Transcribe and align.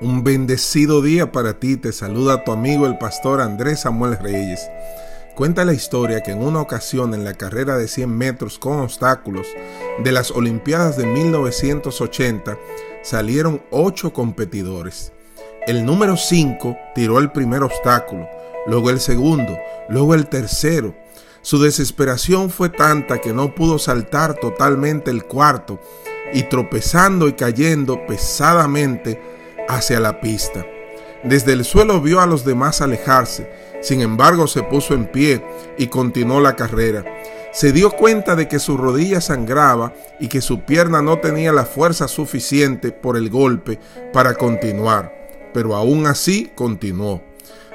Un 0.00 0.22
bendecido 0.22 1.02
día 1.02 1.32
para 1.32 1.58
ti, 1.58 1.76
te 1.76 1.90
saluda 1.90 2.44
tu 2.44 2.52
amigo 2.52 2.86
el 2.86 2.98
pastor 2.98 3.40
Andrés 3.40 3.80
Samuel 3.80 4.16
Reyes. 4.16 4.70
Cuenta 5.34 5.64
la 5.64 5.72
historia 5.72 6.22
que 6.22 6.30
en 6.30 6.40
una 6.40 6.60
ocasión 6.60 7.14
en 7.14 7.24
la 7.24 7.34
carrera 7.34 7.76
de 7.76 7.88
100 7.88 8.08
metros 8.08 8.60
con 8.60 8.78
obstáculos 8.78 9.48
de 10.04 10.12
las 10.12 10.30
Olimpiadas 10.30 10.96
de 10.96 11.04
1980 11.04 12.56
salieron 13.02 13.60
8 13.72 14.12
competidores. 14.12 15.12
El 15.66 15.84
número 15.84 16.16
5 16.16 16.78
tiró 16.94 17.18
el 17.18 17.32
primer 17.32 17.64
obstáculo, 17.64 18.28
luego 18.68 18.90
el 18.90 19.00
segundo, 19.00 19.58
luego 19.88 20.14
el 20.14 20.28
tercero. 20.28 20.94
Su 21.42 21.60
desesperación 21.60 22.50
fue 22.50 22.68
tanta 22.68 23.18
que 23.18 23.32
no 23.32 23.52
pudo 23.52 23.80
saltar 23.80 24.34
totalmente 24.34 25.10
el 25.10 25.24
cuarto 25.24 25.80
y 26.32 26.44
tropezando 26.44 27.26
y 27.26 27.32
cayendo 27.32 28.06
pesadamente 28.06 29.37
hacia 29.68 30.00
la 30.00 30.20
pista. 30.20 30.66
Desde 31.22 31.52
el 31.52 31.64
suelo 31.64 32.00
vio 32.00 32.20
a 32.20 32.26
los 32.26 32.44
demás 32.44 32.80
alejarse, 32.80 33.50
sin 33.80 34.00
embargo 34.00 34.46
se 34.46 34.62
puso 34.62 34.94
en 34.94 35.06
pie 35.06 35.44
y 35.76 35.88
continuó 35.88 36.40
la 36.40 36.56
carrera. 36.56 37.04
Se 37.52 37.72
dio 37.72 37.90
cuenta 37.90 38.36
de 38.36 38.46
que 38.46 38.58
su 38.58 38.76
rodilla 38.76 39.20
sangraba 39.20 39.92
y 40.20 40.28
que 40.28 40.40
su 40.40 40.60
pierna 40.60 41.02
no 41.02 41.18
tenía 41.18 41.52
la 41.52 41.64
fuerza 41.64 42.06
suficiente 42.06 42.92
por 42.92 43.16
el 43.16 43.30
golpe 43.30 43.80
para 44.12 44.34
continuar, 44.34 45.12
pero 45.52 45.74
aún 45.74 46.06
así 46.06 46.52
continuó, 46.54 47.22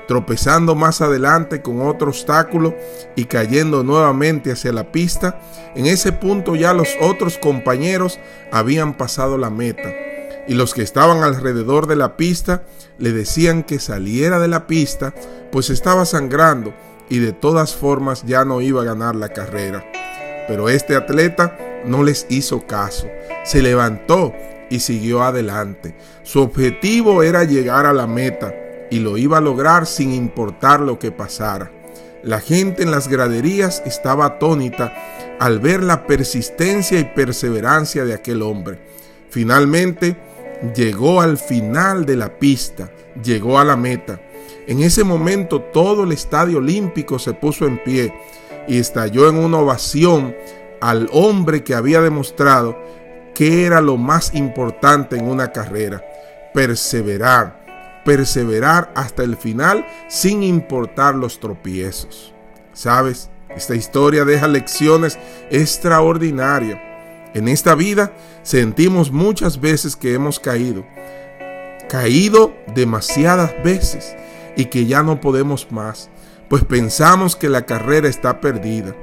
tropezando 0.07 0.73
más 0.73 1.01
adelante 1.01 1.61
con 1.61 1.81
otro 1.81 2.09
obstáculo 2.09 2.75
y 3.15 3.25
cayendo 3.25 3.83
nuevamente 3.83 4.51
hacia 4.53 4.71
la 4.71 4.91
pista. 4.91 5.39
En 5.75 5.85
ese 5.85 6.13
punto 6.13 6.55
ya 6.55 6.73
los 6.73 6.89
otros 7.01 7.37
compañeros 7.37 8.19
habían 8.51 8.93
pasado 8.93 9.37
la 9.37 9.49
meta 9.49 9.91
y 10.47 10.55
los 10.55 10.73
que 10.73 10.81
estaban 10.81 11.23
alrededor 11.23 11.87
de 11.87 11.95
la 11.95 12.17
pista 12.17 12.63
le 12.97 13.11
decían 13.11 13.63
que 13.63 13.79
saliera 13.79 14.39
de 14.39 14.47
la 14.47 14.67
pista, 14.67 15.13
pues 15.51 15.69
estaba 15.69 16.05
sangrando 16.05 16.73
y 17.09 17.19
de 17.19 17.31
todas 17.31 17.75
formas 17.75 18.23
ya 18.25 18.45
no 18.45 18.61
iba 18.61 18.81
a 18.81 18.85
ganar 18.85 19.15
la 19.15 19.29
carrera. 19.29 19.85
Pero 20.47 20.69
este 20.69 20.95
atleta 20.95 21.57
no 21.85 22.03
les 22.03 22.25
hizo 22.29 22.65
caso, 22.65 23.07
se 23.43 23.61
levantó 23.61 24.33
y 24.69 24.79
siguió 24.79 25.23
adelante. 25.23 25.95
Su 26.23 26.41
objetivo 26.41 27.23
era 27.23 27.43
llegar 27.43 27.85
a 27.85 27.93
la 27.93 28.07
meta 28.07 28.53
y 28.89 28.99
lo 28.99 29.17
iba 29.17 29.37
a 29.37 29.41
lograr 29.41 29.85
sin 29.85 30.13
importar 30.13 30.79
lo 30.79 30.99
que 30.99 31.11
pasara. 31.11 31.71
La 32.23 32.39
gente 32.39 32.83
en 32.83 32.91
las 32.91 33.07
graderías 33.07 33.83
estaba 33.85 34.25
atónita 34.25 34.93
al 35.39 35.59
ver 35.59 35.83
la 35.83 36.05
persistencia 36.07 36.99
y 36.99 37.03
perseverancia 37.03 38.05
de 38.05 38.13
aquel 38.13 38.41
hombre. 38.41 38.79
Finalmente, 39.29 40.15
llegó 40.75 41.21
al 41.21 41.37
final 41.37 42.05
de 42.05 42.15
la 42.15 42.39
pista, 42.39 42.89
llegó 43.21 43.59
a 43.59 43.65
la 43.65 43.75
meta. 43.75 44.19
En 44.67 44.81
ese 44.81 45.03
momento 45.03 45.61
todo 45.61 46.03
el 46.03 46.11
estadio 46.11 46.59
olímpico 46.59 47.19
se 47.19 47.33
puso 47.33 47.65
en 47.65 47.83
pie 47.83 48.13
y 48.67 48.77
estalló 48.77 49.29
en 49.29 49.37
una 49.37 49.57
ovación 49.57 50.35
al 50.79 51.09
hombre 51.11 51.63
que 51.63 51.75
había 51.75 52.01
demostrado 52.01 52.77
que 53.33 53.65
era 53.65 53.81
lo 53.81 53.97
más 53.97 54.33
importante 54.35 55.17
en 55.17 55.27
una 55.27 55.51
carrera, 55.51 56.03
perseverar, 56.53 58.01
perseverar 58.05 58.91
hasta 58.95 59.23
el 59.23 59.35
final 59.35 59.85
sin 60.07 60.43
importar 60.43 61.15
los 61.15 61.39
tropiezos. 61.39 62.33
¿Sabes? 62.73 63.29
Esta 63.55 63.75
historia 63.75 64.23
deja 64.23 64.47
lecciones 64.47 65.19
extraordinarias 65.49 66.92
en 67.33 67.47
esta 67.47 67.75
vida 67.75 68.13
sentimos 68.43 69.11
muchas 69.11 69.59
veces 69.59 69.95
que 69.95 70.13
hemos 70.13 70.39
caído, 70.39 70.85
caído 71.89 72.53
demasiadas 72.75 73.53
veces 73.63 74.15
y 74.55 74.65
que 74.65 74.85
ya 74.85 75.03
no 75.03 75.19
podemos 75.19 75.71
más, 75.71 76.09
pues 76.47 76.63
pensamos 76.63 77.35
que 77.35 77.49
la 77.49 77.65
carrera 77.65 78.07
está 78.07 78.39
perdida. 78.39 78.95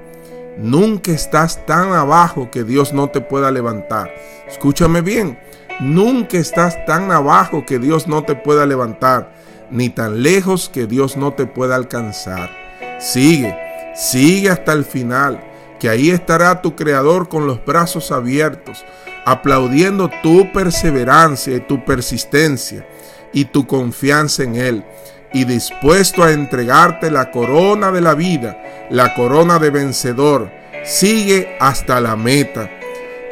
Nunca 0.59 1.11
estás 1.11 1.65
tan 1.67 1.93
abajo 1.93 2.51
que 2.51 2.65
Dios 2.65 2.93
no 2.93 3.09
te 3.09 3.21
pueda 3.21 3.51
levantar. 3.51 4.13
Escúchame 4.49 5.01
bien, 5.01 5.39
nunca 5.81 6.39
estás 6.39 6.85
tan 6.87 7.11
abajo 7.11 7.65
que 7.67 7.79
Dios 7.79 8.07
no 8.07 8.25
te 8.25 8.35
pueda 8.35 8.67
levantar, 8.67 9.33
ni 9.71 9.89
tan 9.89 10.23
lejos 10.23 10.69
que 10.69 10.87
Dios 10.87 11.17
no 11.17 11.33
te 11.33 11.47
pueda 11.47 11.77
alcanzar. 11.77 12.51
Sigue, 13.01 13.57
sigue 13.95 14.51
hasta 14.51 14.73
el 14.73 14.85
final 14.85 15.50
que 15.81 15.89
ahí 15.89 16.11
estará 16.11 16.63
tu 16.63 16.77
Creador 16.77 17.29
con 17.29 17.47
los 17.47 17.65
brazos 17.65 18.13
abiertos, 18.13 18.85
aplaudiendo 19.25 20.11
tu 20.23 20.53
perseverancia 20.53 21.57
y 21.57 21.61
tu 21.61 21.85
persistencia 21.85 22.87
y 23.33 23.47
tu 23.47 23.67
confianza 23.67 24.45
en 24.45 24.57
Él, 24.57 24.85
y 25.33 25.45
dispuesto 25.45 26.23
a 26.23 26.33
entregarte 26.33 27.11
la 27.11 27.31
corona 27.31 27.91
de 27.91 28.01
la 28.01 28.15
vida, 28.15 28.63
la 28.91 29.15
corona 29.15 29.59
de 29.59 29.71
vencedor. 29.71 30.51
Sigue 30.85 31.57
hasta 31.61 32.01
la 32.01 32.17
meta. 32.17 32.71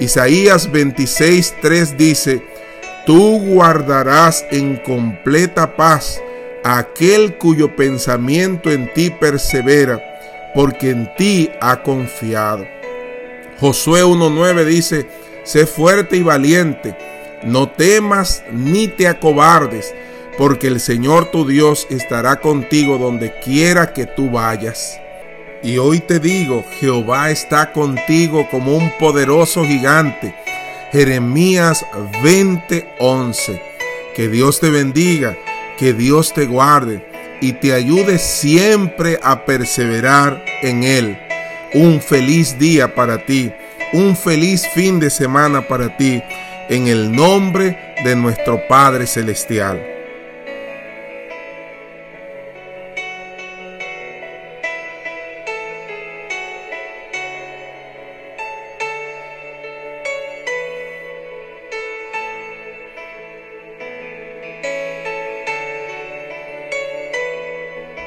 Isaías 0.00 0.70
26:3 0.70 1.97
dice, 1.97 2.42
Tú 3.04 3.41
guardarás 3.41 4.44
en 4.50 4.76
completa 4.76 5.76
paz 5.76 6.20
aquel 6.64 7.37
cuyo 7.38 7.75
pensamiento 7.75 8.70
en 8.70 8.92
ti 8.92 9.10
persevera 9.10 10.17
porque 10.54 10.91
en 10.91 11.12
ti 11.16 11.50
ha 11.60 11.82
confiado. 11.82 12.66
Josué 13.60 14.04
1.9 14.04 14.64
dice, 14.64 15.06
sé 15.44 15.66
fuerte 15.66 16.16
y 16.16 16.22
valiente, 16.22 16.97
no 17.42 17.69
temas 17.69 18.42
ni 18.53 18.88
te 18.88 19.08
acobardes, 19.08 19.94
porque 20.37 20.69
el 20.69 20.81
Señor 20.81 21.31
tu 21.31 21.47
Dios 21.47 21.87
estará 21.91 22.37
contigo 22.41 22.98
donde 22.98 23.32
quiera 23.41 23.92
que 23.92 24.06
tú 24.06 24.31
vayas. 24.31 25.00
Y 25.62 25.78
hoy 25.78 25.98
te 25.98 26.20
digo, 26.20 26.64
Jehová 26.78 27.31
está 27.31 27.72
contigo 27.72 28.48
como 28.48 28.76
un 28.76 28.92
poderoso 28.98 29.64
gigante. 29.64 30.34
Jeremías 30.92 31.84
20:11. 32.22 33.60
Que 34.14 34.28
Dios 34.28 34.60
te 34.60 34.70
bendiga, 34.70 35.37
que 35.76 35.92
Dios 35.92 36.32
te 36.32 36.47
guarde 36.47 37.07
y 37.41 37.53
te 37.54 37.72
ayude 37.72 38.19
siempre 38.19 39.19
a 39.22 39.44
perseverar 39.44 40.44
en 40.62 40.84
Él. 40.84 41.19
Un 41.75 42.00
feliz 42.00 42.59
día 42.59 42.94
para 42.94 43.25
ti, 43.25 43.53
un 43.93 44.16
feliz 44.16 44.66
fin 44.75 45.00
de 45.00 45.10
semana 45.10 45.66
para 45.66 45.97
ti, 45.97 46.22
en 46.69 46.87
el 46.87 47.12
nombre 47.12 47.94
de 48.04 48.16
nuestro 48.16 48.66
Padre 48.69 49.06
Celestial. 49.06 49.97